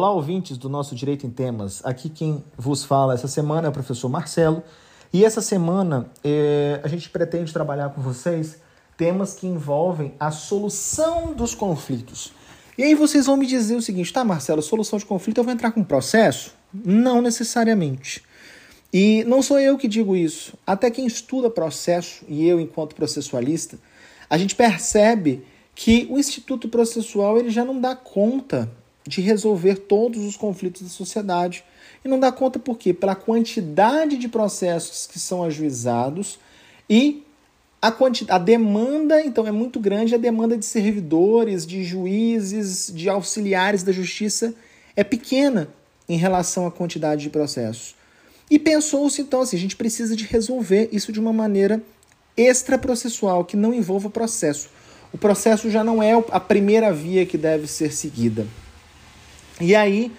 [0.00, 1.84] Olá, ouvintes do nosso Direito em Temas.
[1.84, 4.62] Aqui quem vos fala essa semana é o professor Marcelo.
[5.12, 8.62] E essa semana eh, a gente pretende trabalhar com vocês
[8.96, 12.32] temas que envolvem a solução dos conflitos.
[12.78, 15.52] E aí vocês vão me dizer o seguinte, tá, Marcelo, solução de conflito, eu vou
[15.52, 16.54] entrar com processo?
[16.72, 18.24] Não necessariamente.
[18.90, 20.54] E não sou eu que digo isso.
[20.66, 23.78] Até quem estuda processo, e eu enquanto processualista,
[24.30, 25.44] a gente percebe
[25.74, 30.88] que o instituto processual ele já não dá conta de resolver todos os conflitos da
[30.88, 31.64] sociedade.
[32.04, 32.92] E não dá conta por quê?
[32.92, 36.38] Pela quantidade de processos que são ajuizados
[36.88, 37.24] e
[37.80, 43.08] a, quantidade, a demanda, então, é muito grande, a demanda de servidores, de juízes, de
[43.08, 44.54] auxiliares da justiça
[44.94, 45.68] é pequena
[46.08, 47.94] em relação à quantidade de processos.
[48.50, 51.82] E pensou-se, então, assim, a gente precisa de resolver isso de uma maneira
[52.36, 54.68] extraprocessual, que não envolva processo.
[55.12, 58.46] O processo já não é a primeira via que deve ser seguida.
[59.60, 60.10] E aí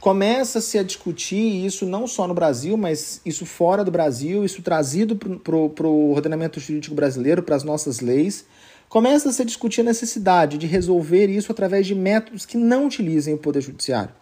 [0.00, 5.16] começa-se a discutir isso não só no Brasil, mas isso fora do Brasil, isso trazido
[5.16, 8.44] para o ordenamento jurídico brasileiro, para as nossas leis.
[8.88, 13.38] Começa-se a discutir a necessidade de resolver isso através de métodos que não utilizem o
[13.38, 14.14] Poder Judiciário.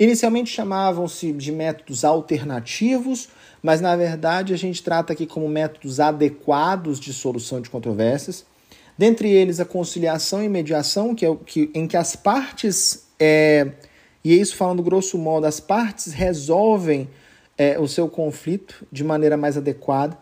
[0.00, 3.28] Inicialmente chamavam-se de métodos alternativos,
[3.60, 8.46] mas na verdade a gente trata aqui como métodos adequados de solução de controvérsias.
[8.96, 13.72] Dentre eles, a conciliação e mediação, que é o que, em que as partes é,
[14.24, 17.08] e isso falando grosso modo, as partes resolvem
[17.56, 20.18] é, o seu conflito de maneira mais adequada.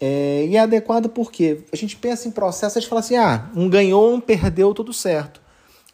[0.00, 3.48] É, e é adequado porque a gente pensa em processo, a gente fala assim, ah,
[3.54, 5.40] um ganhou, um perdeu, tudo certo.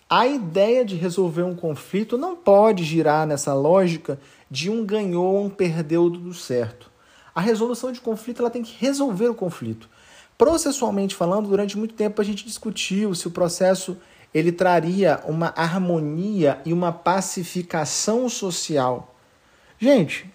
[0.09, 4.19] A ideia de resolver um conflito não pode girar nessa lógica
[4.51, 6.91] de um ganhou, um perdeu, tudo certo.
[7.33, 9.89] A resolução de conflito ela tem que resolver o conflito.
[10.37, 13.97] Processualmente falando, durante muito tempo a gente discutiu se o processo
[14.33, 19.15] ele traria uma harmonia e uma pacificação social.
[19.79, 20.31] Gente,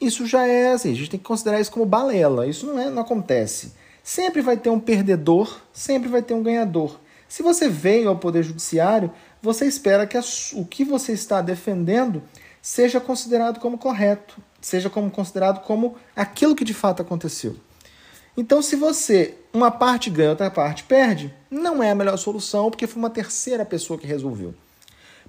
[0.00, 2.46] isso já é assim, a gente tem que considerar isso como balela.
[2.46, 3.72] Isso não, é, não acontece.
[4.02, 6.98] Sempre vai ter um perdedor, sempre vai ter um ganhador.
[7.28, 9.10] Se você veio ao Poder Judiciário,
[9.40, 10.18] você espera que
[10.54, 12.22] o que você está defendendo
[12.60, 17.56] seja considerado como correto, seja como considerado como aquilo que de fato aconteceu.
[18.36, 22.86] Então, se você, uma parte ganha, outra parte perde, não é a melhor solução, porque
[22.86, 24.54] foi uma terceira pessoa que resolveu.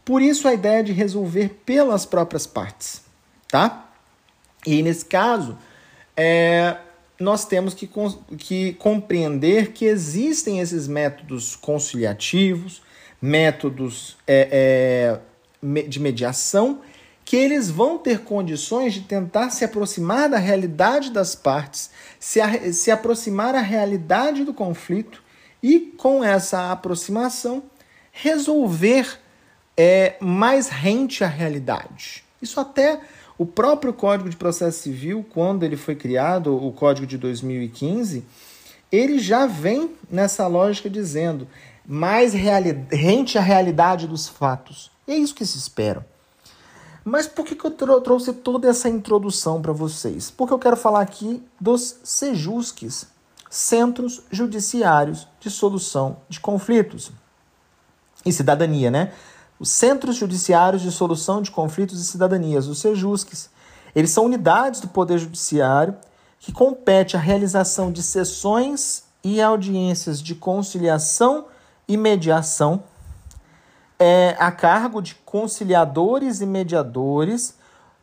[0.06, 3.02] Por isso, a ideia de resolver pelas próprias partes,
[3.48, 3.90] tá?
[4.66, 5.58] E nesse caso,
[6.16, 6.78] é,
[7.20, 7.90] nós temos que,
[8.38, 12.82] que compreender que existem esses métodos conciliativos,
[13.22, 15.20] métodos é,
[15.62, 16.82] é, de mediação
[17.26, 21.90] que eles vão ter condições de tentar se aproximar da realidade das partes,
[22.20, 25.24] se, a, se aproximar da realidade do conflito
[25.62, 27.64] e, com essa aproximação,
[28.12, 29.20] resolver
[29.78, 32.24] é, mais rente à realidade.
[32.42, 33.00] Isso até
[33.38, 38.24] o próprio Código de Processo Civil, quando ele foi criado, o Código de 2015,
[38.92, 41.48] ele já vem nessa lógica dizendo
[41.86, 44.92] mais rente à realidade dos fatos.
[45.08, 46.06] E é isso que se espera.
[47.04, 50.32] Mas por que, que eu trouxe toda essa introdução para vocês?
[50.32, 53.08] Porque eu quero falar aqui dos SEJUSCs,
[53.50, 57.12] Centros Judiciários de Solução de Conflitos
[58.26, 59.14] e Cidadania, né?
[59.60, 63.50] Os Centros Judiciários de Solução de Conflitos e Cidadanias, os SEJUSCs.
[63.94, 65.96] Eles são unidades do Poder Judiciário
[66.40, 71.46] que compete a realização de sessões e audiências de conciliação
[71.88, 72.84] e mediação
[74.06, 77.56] é, a cargo de conciliadores e mediadores,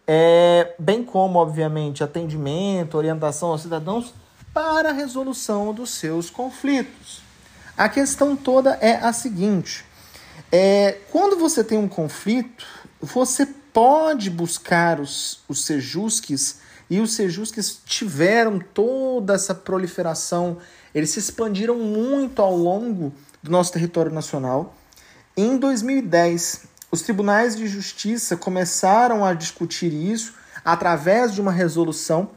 [0.07, 4.15] é, bem como, obviamente, atendimento, orientação aos cidadãos
[4.55, 7.21] para a resolução dos seus conflitos.
[7.77, 9.85] A questão toda é a seguinte:
[10.51, 12.65] é, quando você tem um conflito,
[12.99, 20.57] você pode buscar os, os sejusques, e os sejusques tiveram toda essa proliferação,
[20.95, 24.80] eles se expandiram muito ao longo do nosso território nacional.
[25.43, 32.29] Em 2010, os tribunais de justiça começaram a discutir isso através de uma resolução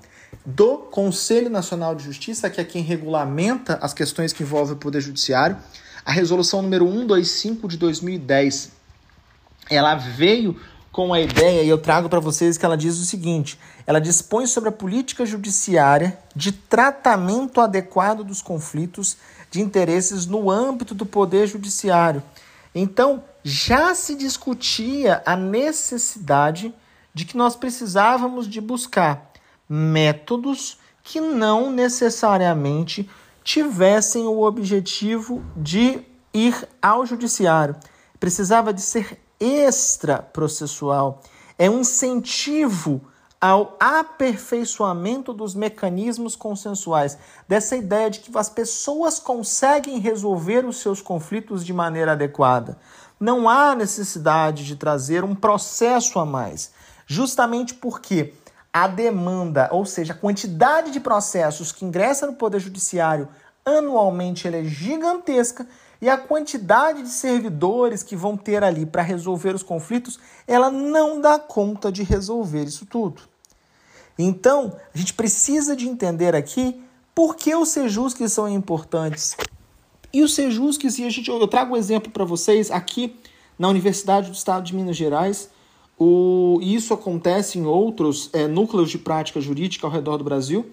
[0.46, 5.02] do Conselho Nacional de Justiça, que é quem regulamenta as questões que envolvem o Poder
[5.02, 5.58] Judiciário,
[6.06, 8.72] a resolução número 125 de 2010.
[9.70, 10.58] Ela veio
[10.90, 14.48] com a ideia, e eu trago para vocês que ela diz o seguinte: ela dispõe
[14.48, 19.18] sobre a política judiciária de tratamento adequado dos conflitos
[19.52, 22.24] de interesses no âmbito do Poder Judiciário
[22.74, 26.74] então, já se discutia a necessidade
[27.14, 29.32] de que nós precisávamos de buscar
[29.70, 33.10] métodos que não necessariamente
[33.44, 36.02] tivessem o objetivo de
[36.34, 37.76] ir ao judiciário.
[38.20, 41.22] Precisava de ser extraprocessual,
[41.60, 43.02] é um incentivo
[43.44, 51.02] ao aperfeiçoamento dos mecanismos consensuais, dessa ideia de que as pessoas conseguem resolver os seus
[51.02, 52.78] conflitos de maneira adequada.
[53.20, 56.72] Não há necessidade de trazer um processo a mais,
[57.06, 58.34] justamente porque
[58.72, 63.28] a demanda, ou seja, a quantidade de processos que ingressa no Poder Judiciário
[63.66, 65.68] anualmente é gigantesca
[66.02, 70.18] e a quantidade de servidores que vão ter ali para resolver os conflitos,
[70.48, 73.33] ela não dá conta de resolver isso tudo.
[74.18, 76.80] Então, a gente precisa de entender aqui
[77.16, 79.36] por que os sejusques são importantes.
[80.12, 83.16] E os sejusques, e a gente, eu trago um exemplo para vocês aqui
[83.58, 85.50] na Universidade do Estado de Minas Gerais.
[85.98, 90.66] O, isso acontece em outros é, núcleos de prática jurídica ao redor do Brasil.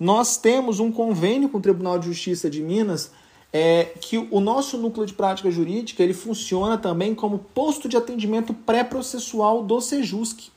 [0.00, 3.10] Nós temos um convênio com o Tribunal de Justiça de Minas
[3.52, 8.52] é que o nosso núcleo de prática jurídica ele funciona também como posto de atendimento
[8.52, 10.50] pré-processual do Sejusc.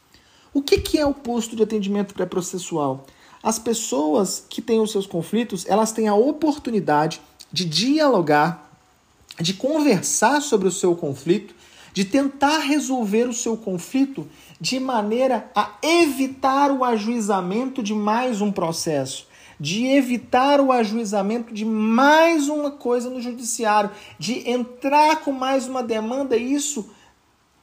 [0.54, 3.06] O que, que é o posto de atendimento pré-processual?
[3.42, 7.22] As pessoas que têm os seus conflitos, elas têm a oportunidade
[7.52, 8.70] de dialogar,
[9.40, 11.56] de conversar sobre o seu conflito,
[11.94, 14.28] de tentar resolver o seu conflito
[14.60, 19.32] de maneira a evitar o ajuizamento de mais um processo
[19.62, 25.84] de evitar o ajuizamento de mais uma coisa no judiciário, de entrar com mais uma
[25.84, 26.90] demanda, isso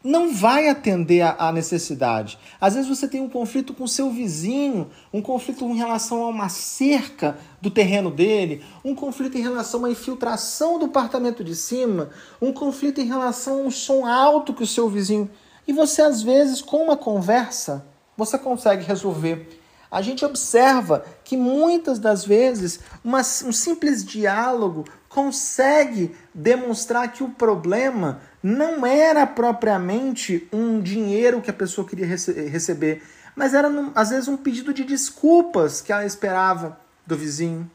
[0.03, 2.39] não vai atender à necessidade.
[2.61, 6.49] Às vezes você tem um conflito com seu vizinho, um conflito em relação a uma
[6.49, 12.11] cerca do terreno dele, um conflito em relação à infiltração do apartamento de cima,
[12.41, 15.29] um conflito em relação ao som alto que o seu vizinho.
[15.67, 17.85] E você, às vezes, com uma conversa,
[18.17, 19.59] você consegue resolver
[19.91, 24.85] a gente observa que muitas das vezes uma, um simples diálogo
[25.19, 32.31] consegue demonstrar que o problema não era propriamente um dinheiro que a pessoa queria rece
[32.49, 33.03] receber,
[33.35, 37.69] mas era às vezes um pedido de desculpas que ela esperava do vizinho.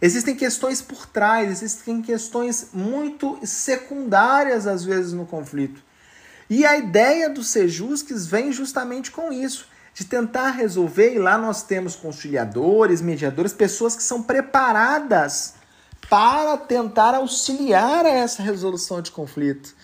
[0.00, 5.82] Existem questões por trás, existem questões muito secundárias às vezes no conflito.
[6.48, 11.64] E a ideia dos sejusques vem justamente com isso de tentar resolver, e lá nós
[11.64, 15.58] temos conciliadores, mediadores, pessoas que são preparadas
[16.08, 19.74] para tentar auxiliar a essa resolução de conflito.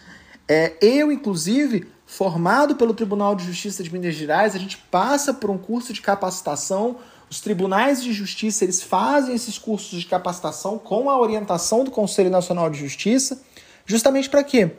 [0.49, 5.51] É, eu, inclusive, formado pelo Tribunal de Justiça de Minas Gerais, a gente passa por
[5.51, 6.97] um curso de capacitação.
[7.29, 12.31] Os tribunais de justiça eles fazem esses cursos de capacitação com a orientação do Conselho
[12.31, 13.43] Nacional de Justiça,
[13.85, 14.71] justamente para quê?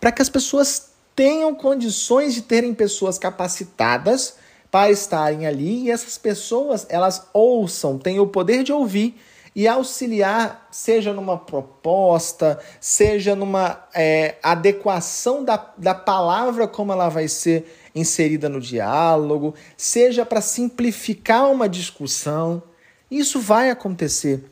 [0.00, 4.34] Para que as pessoas tenham condições de terem pessoas capacitadas
[4.70, 9.20] para estarem ali e essas pessoas elas ouçam, têm o poder de ouvir
[9.54, 17.28] e auxiliar, seja numa proposta, seja numa é, adequação da, da palavra como ela vai
[17.28, 22.62] ser inserida no diálogo, seja para simplificar uma discussão.
[23.10, 24.44] Isso vai acontecer.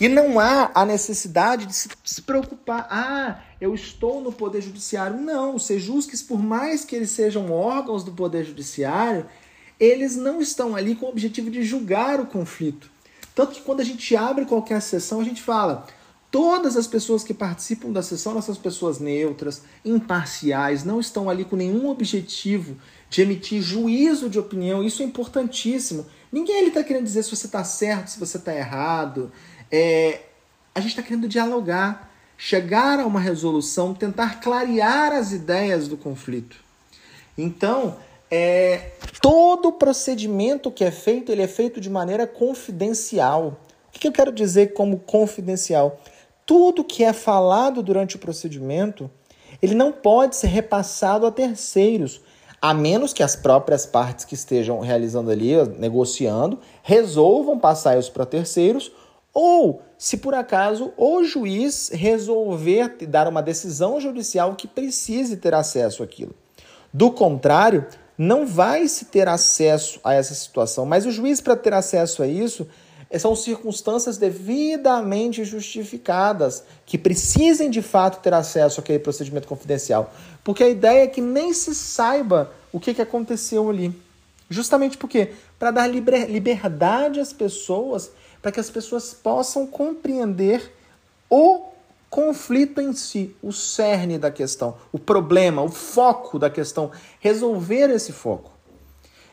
[0.00, 2.86] E não há a necessidade de se, se, preocupar.
[2.88, 5.20] Ah, eu estou no Poder Judiciário.
[5.20, 9.26] Não, os sejusques, por mais que eles sejam órgãos do Poder Judiciário,
[9.80, 12.93] eles não estão ali com o objetivo de julgar o conflito.
[13.34, 15.86] Tanto que quando a gente abre qualquer sessão, a gente fala:
[16.30, 21.56] todas as pessoas que participam da sessão são pessoas neutras, imparciais, não estão ali com
[21.56, 22.76] nenhum objetivo
[23.10, 24.82] de emitir juízo de opinião.
[24.82, 26.06] Isso é importantíssimo.
[26.32, 29.30] Ninguém está querendo dizer se você está certo, se você está errado.
[29.70, 30.22] É,
[30.74, 36.56] a gente está querendo dialogar, chegar a uma resolução, tentar clarear as ideias do conflito.
[37.38, 37.96] Então,
[38.36, 38.90] é,
[39.22, 43.60] todo procedimento que é feito, ele é feito de maneira confidencial.
[43.86, 46.00] O que eu quero dizer como confidencial?
[46.44, 49.08] Tudo que é falado durante o procedimento,
[49.62, 52.22] ele não pode ser repassado a terceiros,
[52.60, 58.26] a menos que as próprias partes que estejam realizando ali, negociando, resolvam passar isso para
[58.26, 58.90] terceiros,
[59.32, 66.02] ou se por acaso o juiz resolver dar uma decisão judicial que precise ter acesso
[66.02, 66.34] àquilo.
[66.92, 67.86] Do contrário,
[68.16, 70.86] não vai se ter acesso a essa situação.
[70.86, 72.66] Mas o juiz, para ter acesso a isso,
[73.10, 80.12] eh, são circunstâncias devidamente justificadas, que precisem de fato ter acesso àquele procedimento confidencial.
[80.42, 83.94] Porque a ideia é que nem se saiba o que, que aconteceu ali.
[84.48, 88.10] Justamente porque para dar liberdade às pessoas,
[88.42, 90.72] para que as pessoas possam compreender
[91.30, 91.73] o
[92.14, 98.12] conflito em si, o cerne da questão, o problema, o foco da questão, resolver esse
[98.12, 98.52] foco.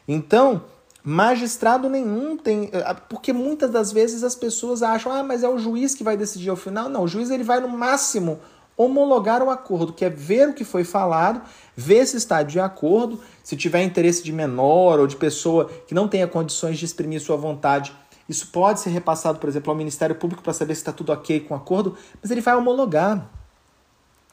[0.08, 0.64] Então,
[1.04, 5.60] magistrado nenhum tem, eh, porque muitas das vezes as pessoas acham, ah, mas é o
[5.60, 6.90] juiz que vai decidir ao final.
[6.90, 8.40] Não, o juiz ele vai no máximo
[8.76, 11.40] homologar o acordo, que é ver o que foi falado,
[11.76, 16.08] ver se está de acordo, se tiver interesse de menor ou de pessoa que não
[16.08, 17.94] tenha condições de exprimir sua vontade,
[18.32, 21.42] isso pode ser repassado, por exemplo, ao Ministério Público para saber se está tudo ok
[21.42, 23.30] com o acordo, mas ele vai homologar.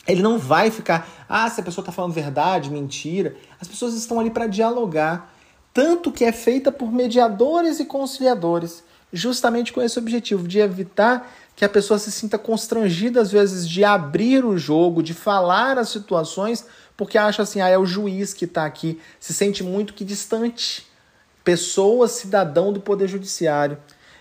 [0.07, 3.37] Ele não vai ficar, ah, se a pessoa está falando verdade, mentira.
[3.61, 5.35] As pessoas estão ali para dialogar.
[5.75, 11.64] Tanto que é feita por mediadores e conciliadores, justamente com esse objetivo de evitar que
[11.64, 16.64] a pessoa se sinta constrangida, às vezes, de abrir o jogo, de falar as situações,
[16.97, 20.88] porque acha assim, ah, é o juiz que está aqui, se sente muito que distante
[21.49, 23.78] pessoa, cidadão do Poder Judiciário.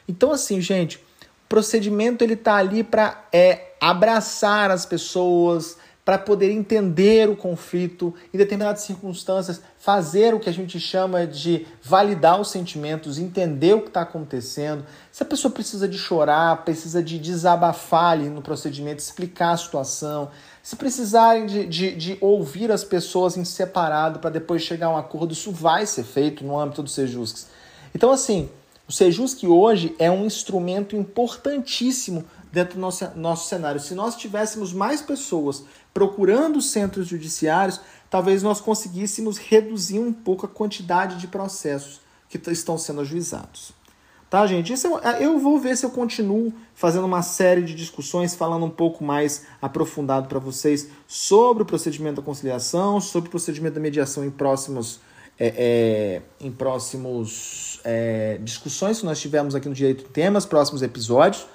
[0.08, 6.50] Então, assim, gente, o procedimento ele está ali para é, abraçar as pessoas, para poder
[6.52, 12.50] entender o conflito, em determinadas circunstâncias, fazer o que a gente chama de validar os
[12.50, 14.86] sentimentos, entender o que está acontecendo.
[15.12, 20.32] Se a pessoa precisa de chorar, precisa de desabafar ali no procedimento, explicar a situação,
[20.68, 24.98] se precisarem de, de, de ouvir as pessoas em separado para depois chegar a um
[24.98, 27.48] acordo, isso vai ser feito no âmbito do Sejusques.
[27.96, 28.50] Então, assim,
[28.86, 33.80] o Sejusque hoje é um instrumento importantíssimo dentro do nosso, nosso cenário.
[33.80, 40.50] Se nós tivéssemos mais pessoas procurando centros judiciários, talvez nós conseguíssemos reduzir um pouco a
[40.50, 43.72] quantidade de processos que estão sendo ajuizados.
[44.30, 44.74] Tá, gente?
[44.74, 48.66] Isso eu, é eu vou ver se eu continuo fazendo uma série de discussões, falando
[48.66, 53.80] um pouco mais aprofundado para vocês sobre o procedimento da conciliação, sobre o procedimento da
[53.80, 55.00] mediação em próximos,
[55.40, 61.48] é, é, em próximos é, discussões que nós tivemos aqui no Direito Temas, próximos episódios.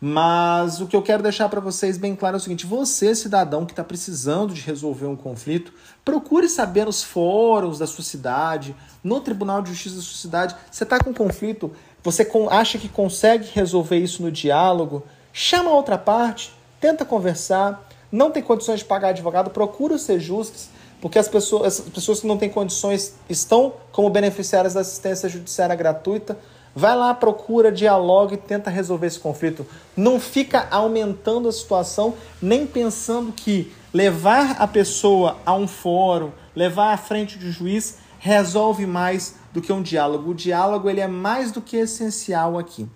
[0.00, 3.64] Mas o que eu quero deixar para vocês bem claro é o seguinte: você, cidadão
[3.64, 5.72] que está precisando de resolver um conflito,
[6.04, 10.54] procure saber nos fóruns da sua cidade, no Tribunal de Justiça da sua cidade.
[10.70, 11.72] Você está com conflito,
[12.04, 15.02] você acha que consegue resolver isso no diálogo?
[15.32, 17.88] Chama a outra parte, tenta conversar.
[18.12, 20.68] Não tem condições de pagar advogado, procura ser justos,
[21.00, 25.74] porque as pessoas, as pessoas que não têm condições estão como beneficiárias da assistência judiciária
[25.74, 26.38] gratuita.
[26.76, 29.66] Vai lá, procura, dialoga e tenta resolver esse conflito.
[29.96, 36.92] Não fica aumentando a situação, nem pensando que levar a pessoa a um fórum, levar
[36.92, 40.30] à frente de juiz, resolve mais do que um diálogo.
[40.30, 42.88] O diálogo ele é mais do que essencial aqui.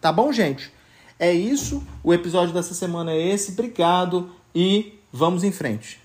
[0.00, 0.72] Tá bom, gente?
[1.18, 1.82] É isso.
[2.04, 3.50] O episódio dessa semana é esse.
[3.50, 6.00] Obrigado e vamos em frente.